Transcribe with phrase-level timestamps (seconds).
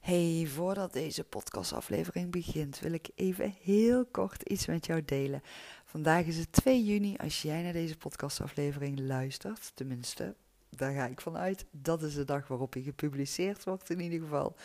[0.00, 5.42] Hey, voordat deze podcastaflevering begint, wil ik even heel kort iets met jou delen.
[5.84, 9.72] Vandaag is het 2 juni als jij naar deze podcastaflevering luistert.
[9.74, 10.34] Tenminste,
[10.68, 11.64] daar ga ik vanuit.
[11.70, 14.56] Dat is de dag waarop hij gepubliceerd wordt in ieder geval.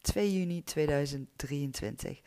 [0.00, 2.20] 2 juni 2023.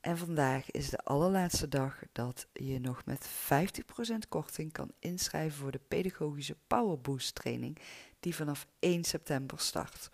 [0.00, 5.72] En vandaag is de allerlaatste dag dat je nog met 50% korting kan inschrijven voor
[5.72, 7.78] de pedagogische Powerboost training
[8.20, 10.10] die vanaf 1 september start.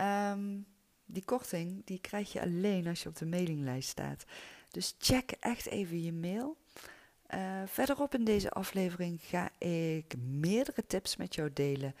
[0.00, 0.66] Um,
[1.04, 4.24] die korting die krijg je alleen als je op de mailinglijst staat.
[4.70, 6.56] Dus check echt even je mail.
[7.34, 11.94] Uh, verderop in deze aflevering ga ik meerdere tips met jou delen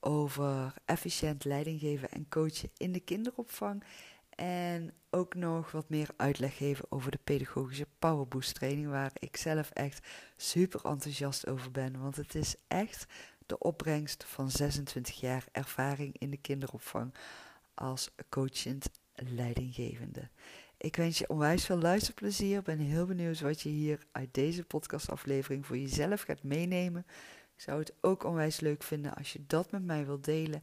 [0.00, 3.84] over efficiënt leiding geven en coachen in de kinderopvang.
[4.34, 9.70] En ook nog wat meer uitleg geven over de pedagogische Powerboost training, waar ik zelf
[9.70, 12.00] echt super enthousiast over ben.
[12.00, 13.06] Want het is echt
[13.46, 17.14] de opbrengst van 26 jaar ervaring in de kinderopvang
[17.74, 20.28] als coachend leidinggevende.
[20.76, 22.62] Ik wens je onwijs veel luisterplezier.
[22.62, 27.06] Ben heel benieuwd wat je hier uit deze podcastaflevering voor jezelf gaat meenemen.
[27.56, 30.62] Ik zou het ook onwijs leuk vinden als je dat met mij wilt delen.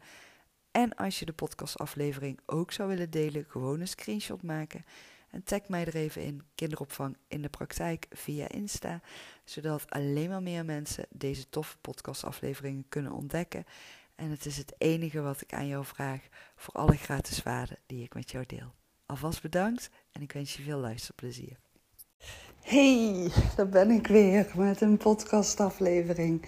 [0.72, 4.86] En als je de podcastaflevering ook zou willen delen, gewoon een screenshot maken.
[5.32, 9.02] En tag mij er even in, kinderopvang in de praktijk via Insta.
[9.44, 13.66] Zodat alleen maar meer mensen deze toffe podcastafleveringen kunnen ontdekken.
[14.16, 16.22] En het is het enige wat ik aan jou vraag
[16.56, 18.74] voor alle gratis waarden die ik met jou deel.
[19.06, 21.58] Alvast bedankt en ik wens je veel luisterplezier.
[22.62, 26.46] Hey, daar ben ik weer met een podcastaflevering.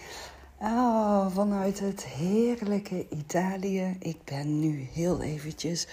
[0.60, 3.96] Oh, vanuit het heerlijke Italië.
[4.00, 5.88] Ik ben nu heel eventjes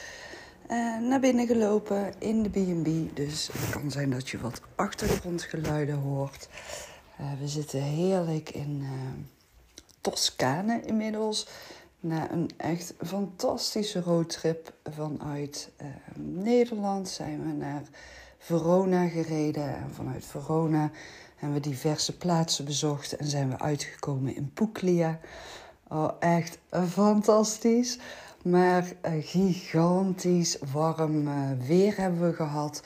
[0.70, 3.16] uh, naar binnen gelopen in de B&B.
[3.16, 6.48] Dus het kan zijn dat je wat achtergrondgeluiden hoort.
[7.20, 8.80] Uh, we zitten heerlijk in...
[8.82, 8.88] Uh,
[10.00, 11.48] Toscane inmiddels.
[12.00, 15.70] Na een echt fantastische roadtrip vanuit
[16.16, 17.82] Nederland zijn we naar
[18.38, 19.76] Verona gereden.
[19.76, 20.90] En vanuit Verona
[21.36, 25.18] hebben we diverse plaatsen bezocht en zijn we uitgekomen in Puglia.
[25.88, 26.58] Oh, echt
[26.88, 27.98] fantastisch.
[28.44, 31.34] Maar gigantisch warm uh,
[31.66, 32.82] weer hebben we gehad.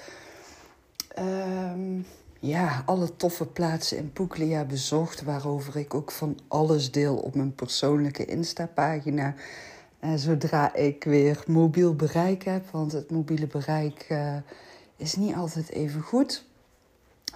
[1.19, 2.07] Um,
[2.41, 7.55] ja, alle toffe plaatsen in Puglia bezocht, waarover ik ook van alles deel op mijn
[7.55, 9.35] persoonlijke Insta-pagina.
[9.99, 14.37] En zodra ik weer mobiel bereik heb, want het mobiele bereik uh,
[14.97, 16.45] is niet altijd even goed.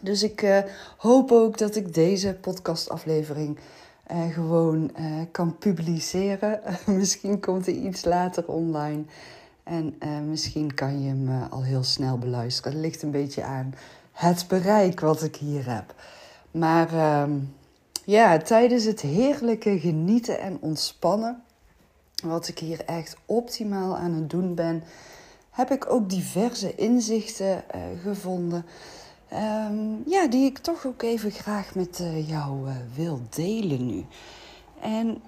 [0.02, 0.58] Dus ik uh,
[0.96, 3.58] hoop ook dat ik deze podcastaflevering
[4.12, 4.90] uh, gewoon
[5.30, 6.60] kan publiceren.
[6.86, 9.02] misschien komt hij iets later online.
[9.62, 9.94] En
[10.28, 12.72] misschien kan je hem al heel snel beluisteren.
[12.72, 13.74] Het ligt een beetje aan
[14.12, 15.94] het bereik wat ik hier heb.
[16.50, 17.34] Maar uh,
[18.04, 21.42] ja, tijdens het heerlijke genieten en ontspannen,
[22.24, 24.82] wat ik hier echt optimaal aan het doen ben,
[25.50, 27.64] heb ik ook diverse inzichten
[28.02, 28.64] gevonden.
[29.32, 34.06] Um, ja, die ik toch ook even graag met uh, jou uh, wil delen nu.
[34.80, 35.22] En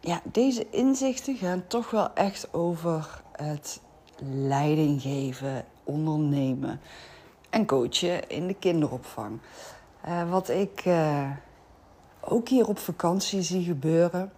[0.00, 3.80] ja, deze inzichten gaan toch wel echt over het
[4.32, 6.80] leiding geven, ondernemen
[7.50, 9.38] en coachen in de kinderopvang.
[10.08, 10.84] Uh, wat ik
[12.20, 14.32] ook hier op vakantie zie gebeuren,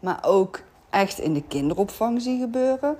[0.00, 2.96] maar ook echt in de kinderopvang zie gebeuren.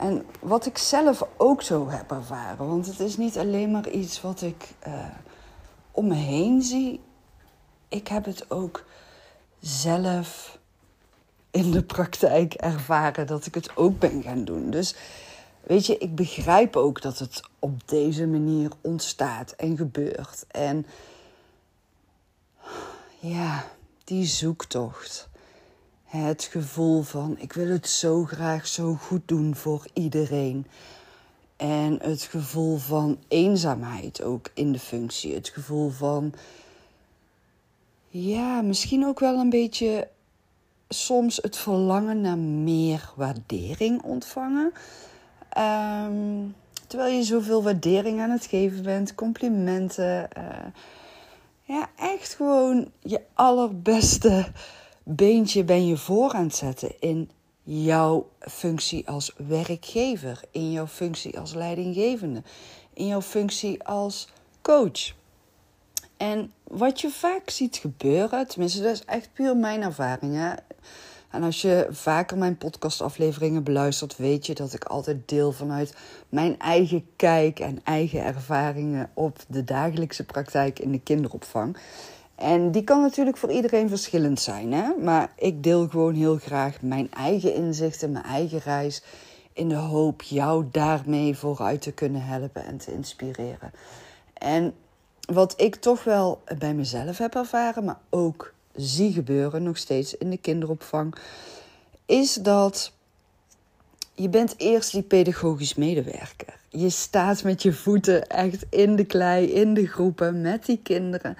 [0.00, 2.68] En wat ik zelf ook zo heb ervaren.
[2.68, 4.94] Want het is niet alleen maar iets wat ik uh,
[5.90, 7.00] om me heen zie.
[7.88, 8.84] Ik heb het ook
[9.58, 10.58] zelf
[11.50, 14.70] in de praktijk ervaren dat ik het ook ben gaan doen.
[14.70, 14.94] Dus
[15.60, 20.44] Weet je, ik begrijp ook dat het op deze manier ontstaat en gebeurt.
[20.48, 20.86] En
[23.18, 23.64] ja,
[24.04, 25.29] die zoektocht.
[26.10, 30.66] Het gevoel van ik wil het zo graag zo goed doen voor iedereen.
[31.56, 35.34] En het gevoel van eenzaamheid ook in de functie.
[35.34, 36.32] Het gevoel van,
[38.08, 40.08] ja, misschien ook wel een beetje
[40.88, 44.72] soms het verlangen naar meer waardering ontvangen.
[45.58, 46.54] Um,
[46.86, 50.28] terwijl je zoveel waardering aan het geven bent, complimenten.
[50.38, 50.66] Uh,
[51.62, 54.52] ja, echt gewoon je allerbeste
[55.16, 57.30] beentje ben je voor aan het zetten in
[57.62, 62.42] jouw functie als werkgever, in jouw functie als leidinggevende,
[62.94, 64.28] in jouw functie als
[64.62, 65.14] coach.
[66.16, 70.34] En wat je vaak ziet gebeuren, tenminste dat is echt puur mijn ervaring.
[70.34, 70.52] Hè?
[71.30, 75.94] En als je vaker mijn podcastafleveringen beluistert, weet je dat ik altijd deel vanuit
[76.28, 81.76] mijn eigen kijk en eigen ervaringen op de dagelijkse praktijk in de kinderopvang.
[82.40, 84.94] En die kan natuurlijk voor iedereen verschillend zijn, hè?
[84.98, 89.02] maar ik deel gewoon heel graag mijn eigen inzichten, mijn eigen reis,
[89.52, 93.72] in de hoop jou daarmee vooruit te kunnen helpen en te inspireren.
[94.32, 94.74] En
[95.32, 100.30] wat ik toch wel bij mezelf heb ervaren, maar ook zie gebeuren nog steeds in
[100.30, 101.14] de kinderopvang,
[102.06, 102.92] is dat
[104.14, 106.58] je bent eerst die pedagogisch medewerker.
[106.68, 111.36] Je staat met je voeten echt in de klei, in de groepen, met die kinderen.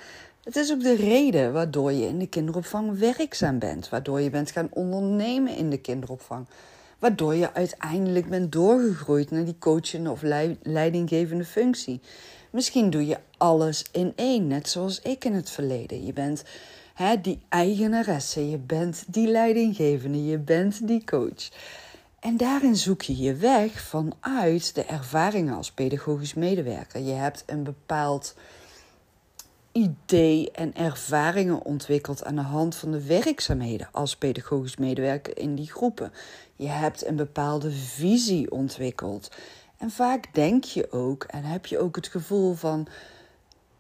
[0.51, 4.51] Het is ook de reden waardoor je in de kinderopvang werkzaam bent, waardoor je bent
[4.51, 6.47] gaan ondernemen in de kinderopvang,
[6.99, 10.23] waardoor je uiteindelijk bent doorgegroeid naar die coachende of
[10.63, 12.01] leidinggevende functie.
[12.51, 16.05] Misschien doe je alles in één, net zoals ik in het verleden.
[16.05, 16.45] Je bent
[16.95, 21.49] hè, die eigenaresse, je bent die leidinggevende, je bent die coach.
[22.21, 27.01] En daarin zoek je je weg vanuit de ervaringen als pedagogisch medewerker.
[27.01, 28.35] Je hebt een bepaald
[29.73, 35.71] idee en ervaringen ontwikkeld aan de hand van de werkzaamheden als pedagogisch medewerker in die
[35.71, 36.13] groepen.
[36.57, 39.31] Je hebt een bepaalde visie ontwikkeld.
[39.77, 42.87] En vaak denk je ook en heb je ook het gevoel van: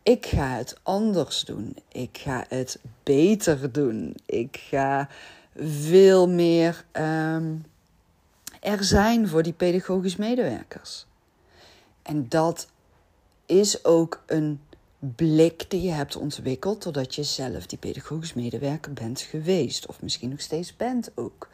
[0.02, 1.76] ik ga het anders doen.
[1.88, 4.16] Ik ga het beter doen.
[4.26, 5.08] Ik ga
[5.56, 7.54] veel meer ehm,
[8.60, 11.06] er zijn voor die pedagogisch medewerkers.
[12.02, 12.68] En dat
[13.46, 14.60] is ook een
[15.00, 20.28] blik die je hebt ontwikkeld doordat je zelf die pedagogisch medewerker bent geweest, of misschien
[20.28, 21.48] nog steeds bent ook.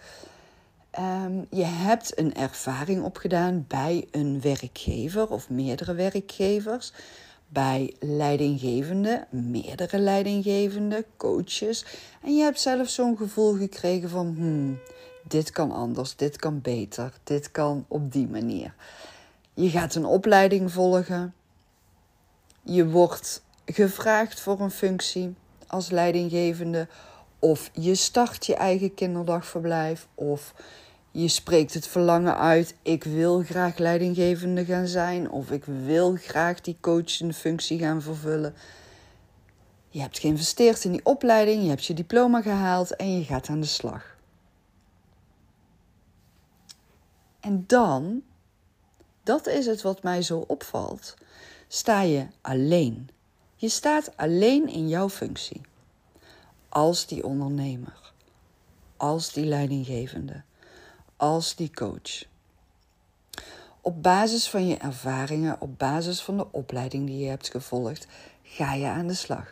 [0.90, 6.92] Ehm, je hebt een ervaring opgedaan bij een werkgever of meerdere werkgevers,
[7.48, 11.84] bij leidinggevende, meerdere leidinggevende, coaches.
[12.22, 14.78] En je hebt zelf zo'n gevoel gekregen van, hmm,
[15.28, 18.74] dit kan anders, dit kan beter, dit kan op die manier.
[19.54, 21.34] Je gaat een opleiding volgen.
[22.68, 25.34] Je wordt gevraagd voor een functie
[25.66, 26.88] als leidinggevende.
[27.38, 30.06] Of je start je eigen kinderdagverblijf.
[30.14, 30.54] Of
[31.10, 35.30] je spreekt het verlangen uit: ik wil graag leidinggevende gaan zijn.
[35.30, 38.54] Of ik wil graag die coachende functie gaan vervullen.
[39.88, 43.60] Je hebt geïnvesteerd in die opleiding, je hebt je diploma gehaald en je gaat aan
[43.60, 44.16] de slag.
[47.40, 48.22] En dan,
[49.22, 51.14] dat is het wat mij zo opvalt,
[51.68, 53.08] sta je alleen.
[53.56, 55.60] Je staat alleen in jouw functie.
[56.68, 58.12] Als die ondernemer,
[58.96, 60.42] als die leidinggevende,
[61.16, 62.24] als die coach.
[63.80, 68.06] Op basis van je ervaringen, op basis van de opleiding die je hebt gevolgd,
[68.42, 69.48] ga je aan de slag.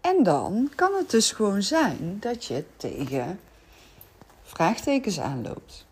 [0.00, 3.40] En dan kan het dus gewoon zijn dat je tegen
[4.42, 5.86] vraagtekens aanloopt.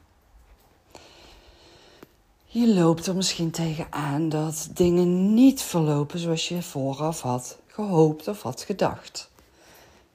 [2.53, 8.43] Je loopt er misschien tegenaan dat dingen niet verlopen zoals je vooraf had gehoopt of
[8.43, 9.31] had gedacht.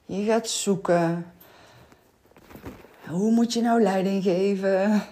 [0.06, 1.32] Je gaat zoeken.
[3.08, 5.02] Hoe moet je nou leiding geven?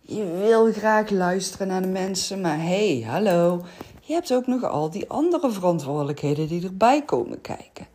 [0.00, 3.64] Je wil graag luisteren naar de mensen, maar hé, hey, hallo.
[4.00, 7.86] Je hebt ook nog al die andere verantwoordelijkheden die erbij komen kijken.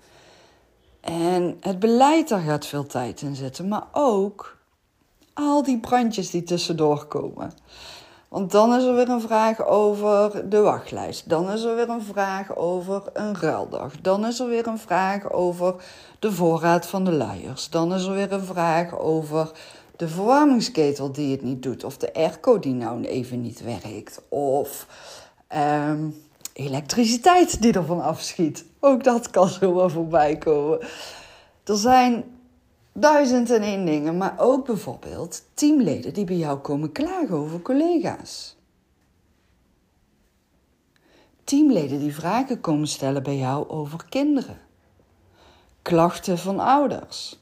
[1.02, 4.58] En het beleid, daar gaat veel tijd in zitten, maar ook
[5.34, 7.54] al die brandjes die tussendoor komen.
[8.36, 11.30] Want dan is er weer een vraag over de wachtlijst.
[11.30, 14.02] Dan is er weer een vraag over een ruildag.
[14.02, 15.76] Dan is er weer een vraag over
[16.20, 17.70] de voorraad van de luiers.
[17.70, 19.52] Dan is er weer een vraag over
[19.96, 21.84] de verwarmingsketel die het niet doet.
[21.84, 24.22] Of de airco die nou even niet werkt.
[24.30, 24.88] Of
[25.48, 26.10] ehm,
[26.54, 28.66] elektriciteit die ervan afschiet.
[28.80, 30.80] Ook dat kan zomaar voorbij komen.
[31.64, 32.35] Er zijn
[32.98, 38.58] duizend en één dingen, maar ook bijvoorbeeld teamleden die bij jou komen klagen over collega's.
[41.44, 44.58] Teamleden die vragen komen stellen bij jou over kinderen.
[45.82, 47.40] Klachten van ouders.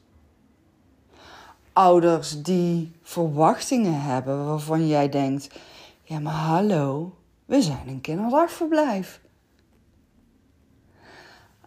[1.74, 5.60] Ouders die verwachtingen hebben waarvan jij denkt:
[6.03, 9.22] ja, maar hallo, we zijn een kinderdagverblijf.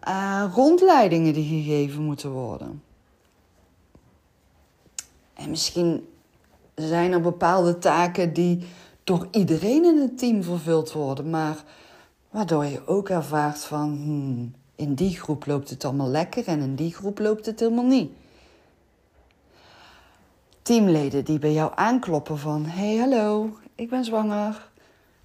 [0.07, 2.81] Uh, rondleidingen die gegeven moeten worden.
[5.37, 6.07] En misschien
[6.75, 8.67] zijn er bepaalde taken die
[9.03, 11.63] door iedereen in het team vervuld worden, maar
[12.29, 16.75] waardoor je ook ervaart van hmm, in die groep loopt het allemaal lekker en in
[16.75, 18.11] die groep loopt het helemaal niet.
[20.61, 24.69] Teamleden die bij jou aankloppen van hey hallo, ik ben zwanger,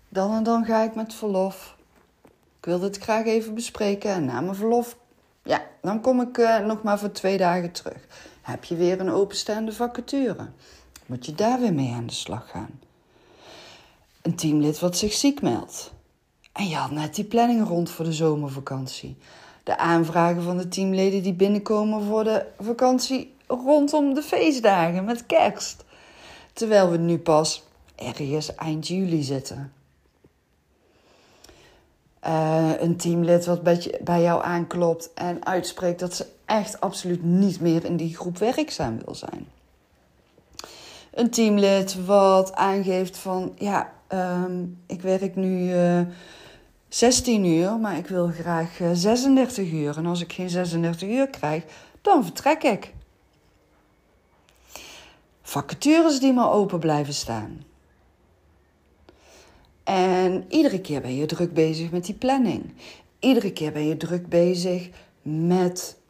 [0.09, 1.77] dan en dan ga ik met verlof.
[2.59, 4.97] Ik wil dit graag even bespreken en na mijn verlof,
[5.43, 8.31] ja, dan kom ik uh, nog maar voor twee dagen terug.
[8.43, 10.49] Heb je weer een openstaande vacature?
[11.07, 12.81] Moet je daar weer mee aan de slag gaan?
[14.23, 15.93] Een teamlid wat zich ziek meldt.
[16.53, 19.17] En je had net die planning rond voor de zomervakantie.
[19.63, 25.85] De aanvragen van de teamleden die binnenkomen voor de vakantie rondom de feestdagen met kerst.
[26.53, 27.63] Terwijl we nu pas
[27.95, 29.73] ergens eind juli zitten.
[32.27, 33.63] Uh, een teamlid wat
[34.05, 38.99] bij jou aanklopt en uitspreekt dat ze echt absoluut niet meer in die groep werkzaam
[39.05, 39.47] wil zijn.
[41.11, 46.07] Een teamlid wat aangeeft van ja, um, ik werk nu uh, eh,
[46.89, 49.97] 16 uur, maar ik wil graag 36 eh, uur.
[49.97, 51.65] En als ik geen 36 uur krijg,
[52.03, 52.95] dan vertrek ik.
[55.43, 57.65] Vacatures die maar open blijven staan.
[59.85, 62.75] En iedere keer ben je druk bezig met die planning.
[63.19, 64.89] Iedere keer ben je druk bezig
[65.23, 66.01] met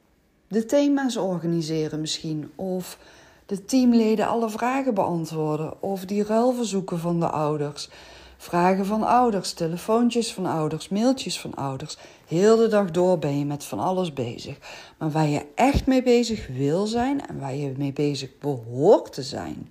[0.52, 2.50] de thema's organiseren misschien.
[2.54, 2.98] Of
[3.46, 5.82] de teamleden alle vragen beantwoorden.
[5.82, 7.88] Of die ruilverzoeken van de ouders.
[8.36, 11.96] Vragen van ouders, telefoontjes van ouders, mailtjes van ouders.
[12.26, 14.58] Heel de dag door ben je met van alles bezig.
[14.98, 19.22] Maar waar je echt mee bezig wil zijn en waar je mee bezig behoort te
[19.22, 19.70] zijn,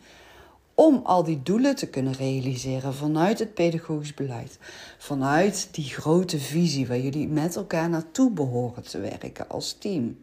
[0.74, 4.58] om al die doelen te kunnen realiseren vanuit het pedagogisch beleid,
[4.98, 10.18] vanuit die grote visie waar jullie met elkaar naartoe behoren te werken als team.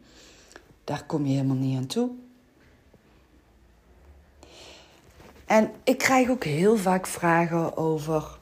[0.89, 2.09] Daar kom je helemaal niet aan toe.
[5.45, 8.37] En ik krijg ook heel vaak vragen over.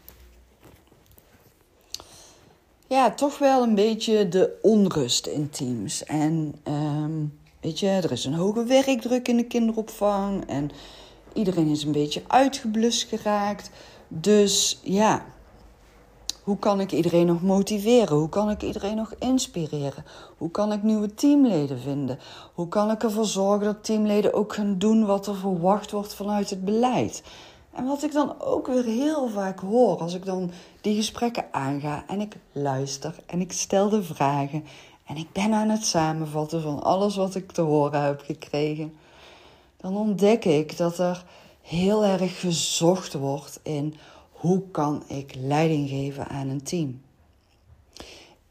[2.87, 6.03] Ja, toch wel een beetje de onrust in teams.
[6.03, 10.45] En um, weet je, er is een hoge werkdruk in de kinderopvang.
[10.45, 10.71] En
[11.33, 13.69] Iedereen is een beetje uitgeblust geraakt.
[14.07, 15.25] Dus ja,
[16.47, 18.17] hoe kan ik iedereen nog motiveren?
[18.17, 20.05] Hoe kan ik iedereen nog inspireren?
[20.37, 22.19] Hoe kan ik nieuwe teamleden vinden?
[22.53, 26.49] Hoe kan ik ervoor zorgen dat teamleden ook gaan doen wat er verwacht wordt vanuit
[26.49, 27.23] het beleid?
[27.73, 30.51] En wat ik dan ook weer heel vaak hoor als ik dan
[30.81, 34.63] die gesprekken aanga en ik luister en ik stel de vragen
[35.05, 38.93] en ik ben aan het samenvatten van alles wat ik te horen heb gekregen
[39.77, 41.23] dan ontdek ik dat er
[41.61, 43.95] heel erg gezocht wordt in
[44.37, 47.01] hoe kan ik leiding geven aan een team.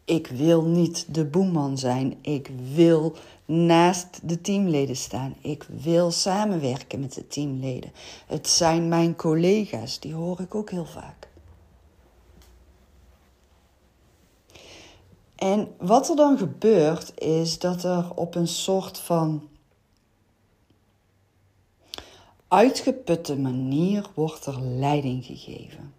[0.04, 2.18] Ik wil niet de boeman zijn.
[2.20, 5.34] Ik wil naast de teamleden staan.
[5.40, 7.92] Ik wil samenwerken met de teamleden.
[8.26, 11.28] Het zijn mijn collega's, die hoor ik ook heel vaak.
[15.36, 19.48] En wat er dan gebeurt, is dat er op een soort van
[22.48, 25.94] uitgeputte manier wordt er leiding gegeven.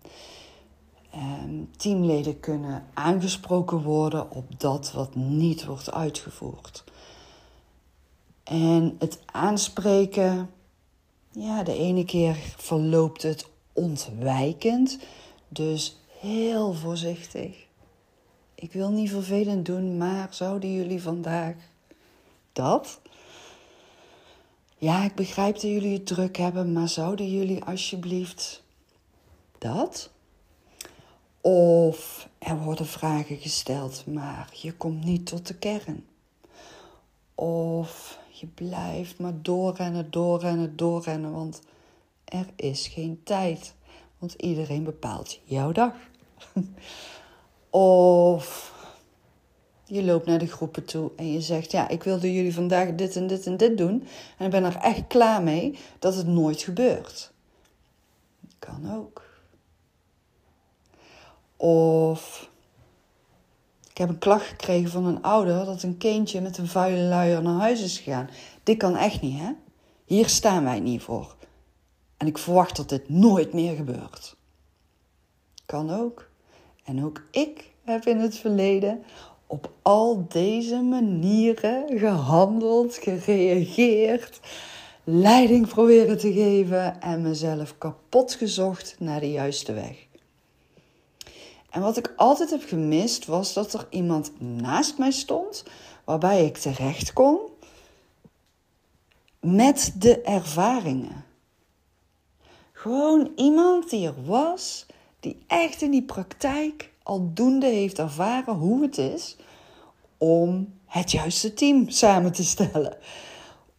[1.12, 6.84] Ehm, teamleden kunnen aangesproken worden op dat wat niet wordt uitgevoerd.
[8.44, 10.50] En het aanspreken,
[11.32, 15.00] ja, de ene keer verloopt het ontwijkend,
[15.48, 17.66] dus heel voorzichtig.
[18.56, 21.56] Ik wil niet vervelend doen, maar zouden jullie vandaag
[22.54, 23.00] dat?
[24.80, 28.64] Ja, ik begrijp dat jullie het druk hebben, maar zouden jullie alsjeblieft
[29.58, 30.10] dat?
[31.42, 36.06] Of er worden vragen gesteld, maar je komt niet tot de kern.
[37.36, 41.62] Of je blijft maar doorrennen, doorrennen, doorrennen, want
[42.26, 43.74] er is geen tijd.
[44.18, 45.94] Want iedereen bepaalt jouw dag.
[47.70, 48.74] of
[49.88, 53.16] je loopt naar de groepen toe en je zegt: Ja, ik wilde jullie vandaag dit
[53.16, 54.08] en dit en dit doen.
[54.38, 57.32] En ik ben er echt klaar mee dat het nooit gebeurt.
[58.60, 59.26] Kan ook.
[61.58, 62.50] Of
[63.90, 67.42] ik heb een klacht gekregen van een ouder dat een kindje met een vuile luier
[67.42, 68.30] naar huis is gegaan.
[68.64, 69.52] Dit kan echt niet, hè?
[70.06, 71.36] Hier staan wij niet voor.
[72.18, 74.36] En ik verwacht dat dit nooit meer gebeurt.
[75.66, 76.30] Kan ook.
[76.84, 79.04] En ook ik heb in het verleden
[79.48, 84.40] op al deze manieren gehandeld, gereageerd,
[85.04, 90.06] leiding proberen te geven en mezelf kapot gezocht naar de juiste weg.
[91.70, 95.64] En wat ik altijd heb gemist was dat er iemand naast mij stond
[96.04, 97.40] waarbij ik terecht kon
[99.40, 101.26] met de ervaringen.
[102.72, 104.86] Gewoon iemand die er was,
[105.20, 109.36] die echt in die praktijk aldoende heeft ervaren hoe het is
[110.18, 112.98] om het juiste team samen te stellen.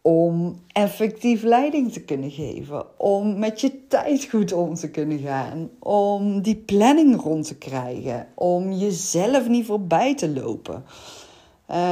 [0.01, 2.99] Om effectief leiding te kunnen geven.
[2.99, 5.69] Om met je tijd goed om te kunnen gaan.
[5.79, 8.27] Om die planning rond te krijgen.
[8.35, 10.83] Om jezelf niet voorbij te lopen.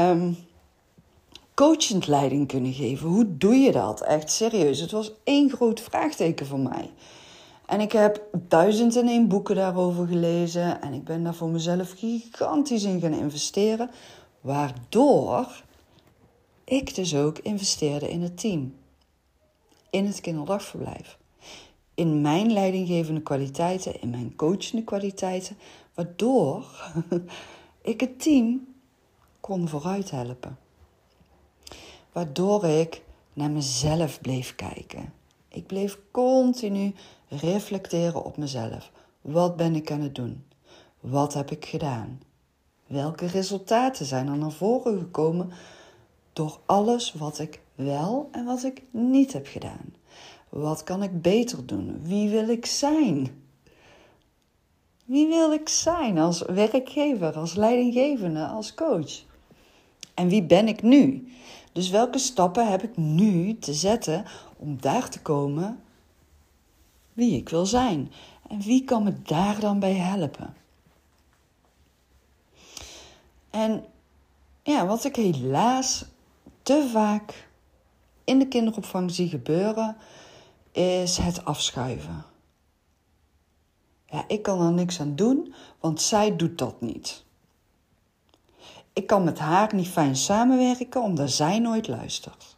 [0.09, 0.37] Um,
[1.53, 3.07] coachend leiding kunnen geven.
[3.07, 4.01] Hoe doe je dat?
[4.01, 4.79] Echt serieus.
[4.79, 6.89] Het was één groot vraagteken voor mij.
[7.67, 10.81] En ik heb duizend en één boeken daarover gelezen.
[10.81, 13.89] En ik ben daar voor mezelf gigantisch in gaan investeren.
[14.41, 15.63] Waardoor
[16.63, 18.75] ik dus ook investeerde in het team.
[19.89, 21.17] In het kinderdagverblijf.
[21.93, 25.57] In mijn leidinggevende kwaliteiten, in mijn coachende kwaliteiten.
[25.93, 26.65] Waardoor
[27.81, 28.67] ik het team
[29.39, 30.57] kon vooruit helpen.
[32.11, 33.01] Waardoor ik
[33.33, 35.13] naar mezelf bleef kijken.
[35.49, 36.93] Ik bleef continu
[37.27, 38.91] reflecteren op mezelf.
[39.21, 40.45] Wat ben ik aan het doen?
[40.99, 42.21] Wat heb ik gedaan?
[42.87, 45.51] Welke resultaten zijn er naar voren gekomen
[46.33, 49.93] door alles wat ik wel en wat ik niet heb gedaan?
[50.49, 51.99] Wat kan ik beter doen?
[52.03, 53.43] Wie wil ik zijn?
[55.05, 59.23] Wie wil ik zijn als werkgever, als leidinggevende, als coach?
[60.13, 61.31] En wie ben ik nu?
[61.71, 64.25] Dus welke stappen heb ik nu te zetten
[64.57, 65.79] om daar te komen
[67.17, 68.11] wie ik wil zijn?
[68.49, 70.55] En wie kan me daar dan bij helpen?
[73.49, 73.85] En
[74.63, 76.05] ja, wat ik helaas
[76.63, 77.49] te vaak
[78.23, 79.97] in de kinderopvang zie gebeuren,
[80.71, 82.25] is het afschuiven.
[84.05, 87.23] Ja, ik kan er niks aan doen, want zij doet dat niet.
[88.93, 92.56] Ik kan met haar niet fijn samenwerken omdat zij nooit luistert.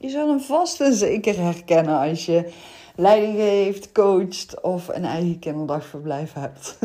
[0.00, 2.52] Je zal hem vast en zeker herkennen als je
[2.96, 6.78] leiding geeft, coacht of een eigen kinderdagverblijf hebt.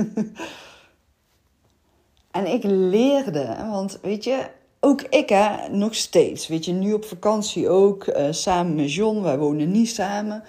[2.32, 4.50] en ik leerde, want weet je,
[4.80, 6.48] ook ik hè, nog steeds.
[6.48, 9.22] Weet je, nu op vakantie ook, uh, samen met John.
[9.22, 10.44] Wij wonen niet samen.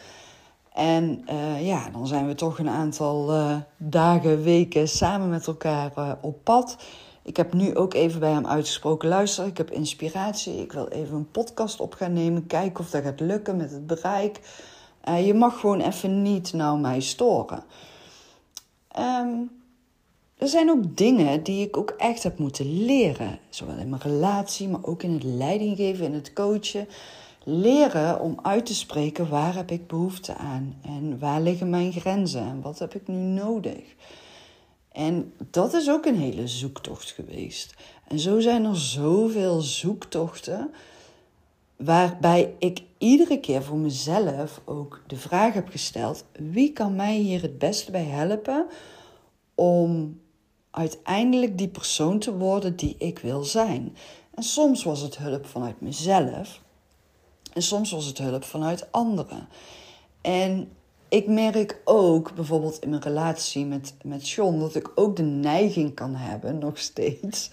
[0.73, 6.19] En uh, ja, dan zijn we toch een aantal uh, dagen, weken samen met elkaar
[6.21, 6.77] op pad.
[7.31, 10.61] Ik heb nu ook even bij hem uitgesproken: luister, ik heb inspiratie.
[10.61, 12.47] Ik wil even een podcast op gaan nemen.
[12.47, 14.41] Kijken of dat gaat lukken met het bereik.
[15.09, 17.65] Uh, je mag gewoon even niet nou mij storen.
[18.99, 19.51] Um,
[20.37, 23.39] er zijn ook dingen die ik ook echt heb moeten leren.
[23.49, 26.89] Zowel in mijn relatie, maar ook in het leidinggeven, in het coachen.
[27.45, 32.43] Leren om uit te spreken waar heb ik behoefte aan en waar liggen mijn grenzen
[32.43, 33.83] en wat heb ik nu nodig.
[34.93, 37.75] En dat is ook een hele zoektocht geweest.
[38.09, 40.71] En zo zijn er zoveel zoektochten
[41.77, 47.43] waarbij ik iedere keer voor mezelf ook de vraag heb gesteld: wie kan mij hier
[47.43, 48.67] het beste bij helpen
[49.55, 50.21] om
[50.71, 53.97] uiteindelijk die persoon te worden die ik wil zijn?
[54.35, 56.61] En soms was het hulp vanuit mezelf
[57.53, 59.49] en soms was het hulp vanuit anderen.
[60.21, 60.69] En
[61.11, 65.95] ik merk ook, bijvoorbeeld in mijn relatie met, met John, dat ik ook de neiging
[65.95, 67.51] kan hebben, nog steeds,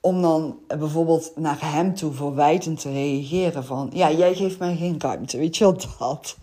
[0.00, 4.94] om dan bijvoorbeeld naar hem toe verwijtend te reageren van, ja, jij geeft mij geen
[4.98, 6.36] ruimte, weet je wel dat.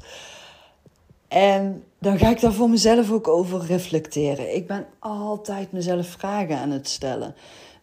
[1.27, 4.55] En dan ga ik daar voor mezelf ook over reflecteren.
[4.55, 7.35] Ik ben altijd mezelf vragen aan het stellen.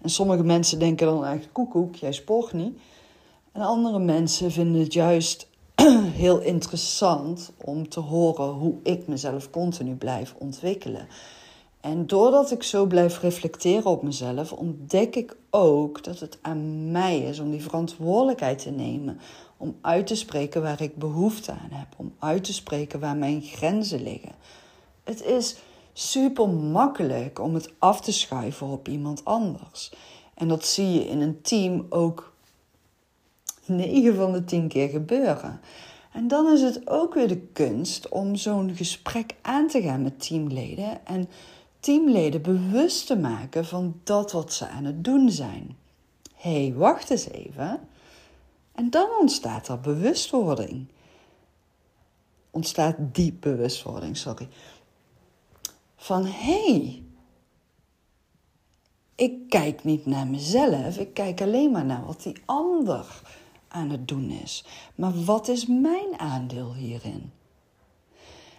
[0.02, 2.78] En sommige mensen denken dan echt, koekoek, jij spoort niet.
[3.52, 5.49] En andere mensen vinden het juist
[6.24, 11.08] heel interessant om te horen hoe ik mezelf continu blijf ontwikkelen.
[11.80, 17.18] En doordat ik zo blijf reflecteren op mezelf, ontdek ik ook dat het aan mij
[17.18, 19.20] is om die verantwoordelijkheid te nemen.
[19.56, 21.86] Om uit te spreken waar ik behoefte aan heb.
[21.96, 24.32] Om uit te spreken waar mijn grenzen liggen.
[25.04, 25.56] Het is
[25.92, 29.92] super makkelijk om het af te schuiven op iemand anders.
[30.34, 32.29] En dat zie je in een team ook
[33.70, 35.60] 9 van de 10 keer gebeuren.
[36.12, 40.26] En dan is het ook weer de kunst om zo'n gesprek aan te gaan met
[40.26, 41.28] teamleden en
[41.80, 45.76] teamleden bewust te maken van dat wat ze aan het doen zijn.
[46.34, 47.80] Hé, hey, wacht eens even.
[48.72, 50.86] En dan ontstaat er bewustwording.
[52.50, 54.48] Ontstaat die bewustwording, sorry.
[55.96, 57.02] Van hé, hey,
[59.14, 63.22] ik kijk niet naar mezelf, ik kijk alleen maar naar wat die ander
[63.70, 64.64] aan het doen is.
[64.94, 67.30] Maar wat is mijn aandeel hierin?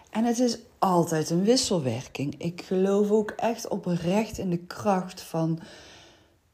[0.10, 2.36] En het is altijd een wisselwerking.
[2.38, 5.60] Ik geloof ook echt oprecht in de kracht van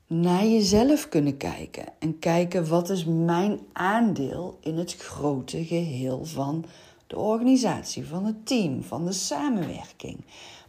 [0.07, 1.85] naar jezelf kunnen kijken.
[1.99, 6.65] En kijken wat is mijn aandeel in het grote geheel van
[7.07, 10.17] de organisatie, van het team, van de samenwerking.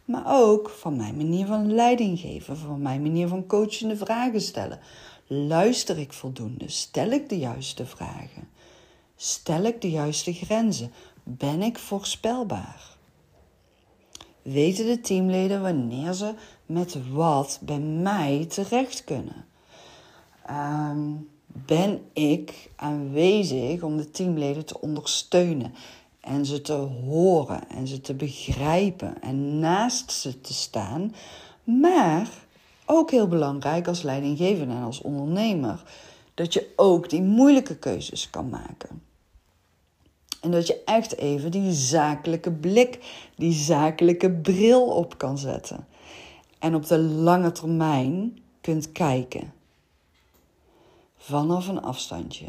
[0.05, 4.79] Maar ook van mijn manier van leiding geven, van mijn manier van coachende vragen stellen.
[5.31, 6.69] Luister ik voldoende?
[6.69, 8.49] Stel ik de juiste vragen?
[9.15, 10.91] Stel ik de juiste grenzen?
[11.23, 12.97] Ben ik voorspelbaar?
[14.41, 16.33] Weten de teamleden wanneer ze
[16.65, 19.45] met wat bij mij terecht kunnen?
[20.49, 25.73] Um, ben ik aanwezig om de teamleden te ondersteunen
[26.19, 31.15] en ze te horen en ze te begrijpen en naast ze te staan.
[31.63, 32.47] Maar
[32.91, 35.83] ook heel belangrijk als leidinggevende en als ondernemer
[36.33, 39.01] dat je ook die moeilijke keuzes kan maken.
[40.41, 42.99] En dat je echt even die zakelijke blik,
[43.35, 45.87] die zakelijke bril op kan zetten.
[46.59, 49.53] En op de lange termijn kunt kijken.
[51.17, 52.47] Vanaf een afstandje.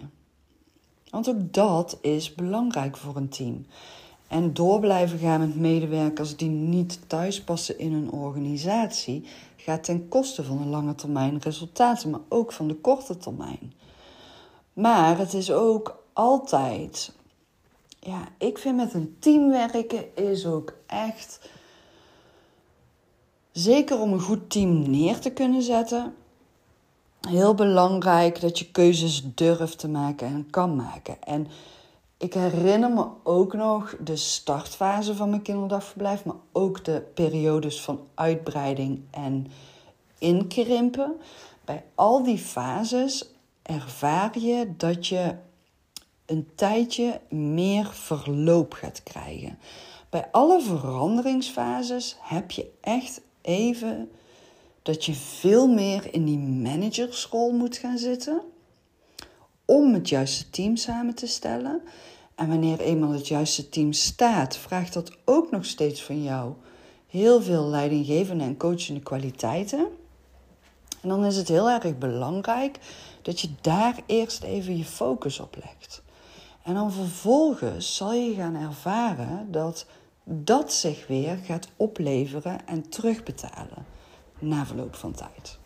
[1.11, 3.67] Want ook dat is belangrijk voor een team.
[4.29, 9.25] En door blijven gaan met medewerkers die niet thuis passen in een organisatie,
[9.65, 13.73] gaat ten koste van de lange termijn resultaten, maar ook van de korte termijn.
[14.73, 17.13] Maar het is ook altijd,
[17.99, 21.51] ja, ik vind met een team werken is ook echt,
[23.53, 26.15] zeker om een goed team neer te kunnen zetten,
[27.29, 31.23] heel belangrijk dat je keuzes durft te maken en kan maken.
[31.23, 31.47] En
[32.21, 38.07] ik herinner me ook nog de startfase van mijn kinderdagverblijf, maar ook de periodes van
[38.15, 39.47] uitbreiding en
[40.19, 41.17] inkrimpen.
[41.65, 45.35] Bij al die fases ervaar je dat je
[46.27, 49.59] een tijdje meer verloop gaat krijgen.
[50.11, 54.11] Bij alle veranderingsfases heb je echt even
[54.83, 58.43] dat je veel meer in die managersrol moet gaan zitten
[59.71, 61.83] om het juiste team samen te stellen.
[62.35, 66.53] En wanneer eenmaal het juiste team staat, vraagt dat ook nog steeds van jou
[67.07, 69.87] heel veel leidinggevende en coachende kwaliteiten.
[71.01, 72.79] En dan is het heel erg belangrijk
[73.23, 76.03] dat je daar eerst even je focus op legt.
[76.63, 79.87] En dan vervolgens zal je gaan ervaren dat
[80.25, 83.87] dat zich weer gaat opleveren en terugbetalen
[84.39, 85.59] na verloop van tijd.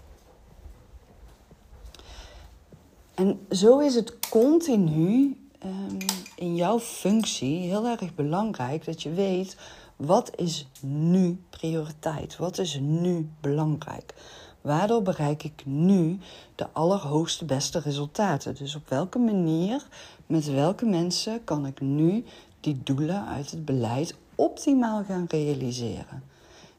[3.14, 5.96] En zo is het continu um,
[6.36, 9.56] in jouw functie heel erg belangrijk dat je weet
[9.96, 14.14] wat is nu prioriteit, wat is nu belangrijk.
[14.60, 16.18] Waardoor bereik ik nu
[16.54, 18.54] de allerhoogste beste resultaten?
[18.54, 19.86] Dus op welke manier,
[20.26, 22.24] met welke mensen kan ik nu
[22.60, 26.22] die doelen uit het beleid optimaal gaan realiseren?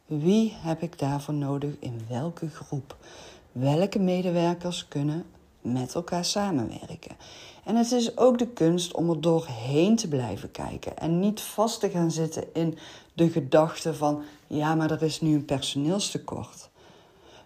[0.06, 2.98] Wie heb ik daarvoor nodig in welke groep?
[3.52, 5.26] Welke medewerkers kunnen
[5.66, 7.18] met elkaar samenwerken?
[7.64, 11.80] En het is ook de kunst om er doorheen te blijven kijken en niet vast
[11.80, 12.78] te gaan zitten in
[13.14, 16.70] de gedachte van ja, maar er is nu een personeelstekort.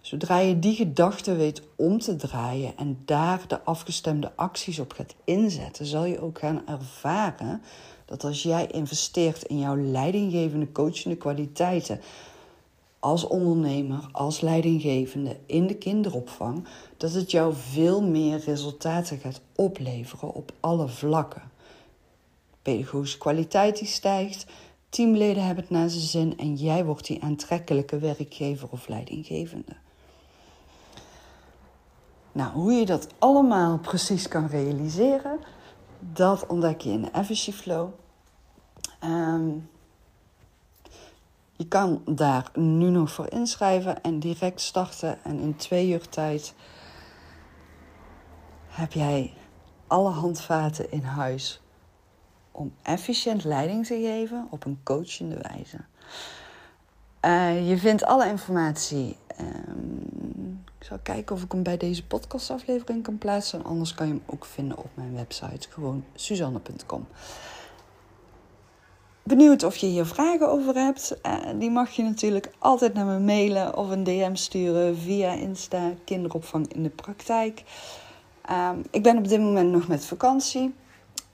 [0.00, 5.14] Zodra je die gedachte weet om te draaien en daar de afgestemde acties op gaat
[5.24, 7.62] inzetten, zal je ook gaan ervaren
[8.04, 12.00] dat als jij investeert in jouw leidinggevende coachende kwaliteiten,
[13.00, 16.64] als ondernemer, als leidinggevende in de kinderopvang,
[16.96, 21.50] dat het jou veel meer resultaten gaat opleveren op alle vlakken.
[22.62, 24.46] Pedagogische kwaliteit die stijgt,
[24.88, 29.76] teamleden hebben het naar zijn zin en jij wordt die aantrekkelijke werkgever of leidinggevende.
[32.32, 35.38] Nou, hoe je dat allemaal precies kan realiseren,
[35.98, 37.88] dat ontdek je in de Efficy Flow.
[39.04, 39.68] Um,
[41.60, 45.24] je kan daar nu nog voor inschrijven en direct starten.
[45.24, 46.54] En in twee uur tijd
[48.68, 49.34] heb jij
[49.86, 51.60] alle handvaten in huis
[52.50, 55.78] om efficiënt leiding te geven op een coachende wijze.
[57.24, 59.16] Uh, je vindt alle informatie.
[59.40, 63.64] Um, ik zal kijken of ik hem bij deze podcastaflevering kan plaatsen.
[63.64, 65.68] Anders kan je hem ook vinden op mijn website.
[65.70, 67.06] Gewoon suzanne.com
[69.30, 71.16] benieuwd of je hier vragen over hebt.
[71.26, 75.92] Uh, die mag je natuurlijk altijd naar me mailen of een DM sturen via Insta
[76.04, 77.62] Kinderopvang in de praktijk.
[78.50, 80.74] Uh, ik ben op dit moment nog met vakantie.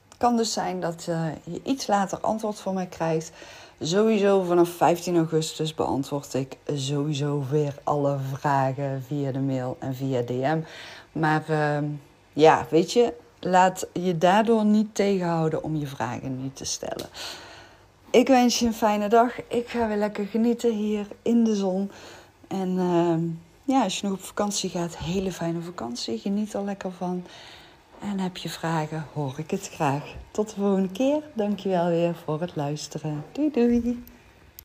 [0.09, 3.33] Het kan dus zijn dat uh, je iets later antwoord van mij krijgt.
[3.81, 10.23] Sowieso vanaf 15 augustus beantwoord ik sowieso weer alle vragen via de mail en via
[10.23, 10.61] DM.
[11.13, 11.85] Maar ehm,
[12.33, 17.07] ja, weet je, laat je daardoor niet tegenhouden om je vragen niet te stellen.
[18.11, 19.33] Ik wens je een fijne dag.
[19.49, 21.91] Ik ga weer lekker genieten hier in de zon.
[22.49, 23.17] En uh,
[23.65, 26.19] ja, als je nog op vakantie gaat, hele fijne vakantie.
[26.19, 27.25] Geniet er lekker van.
[28.01, 30.15] En heb je vragen, hoor ik het graag.
[30.31, 31.23] Tot de volgende keer.
[31.33, 33.25] Dankjewel weer voor het luisteren.
[33.33, 34.05] Doei doei.